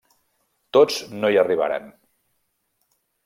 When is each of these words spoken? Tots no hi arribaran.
Tots 0.77 0.95
no 1.17 1.29
hi 1.29 1.37
arribaran. 1.43 1.87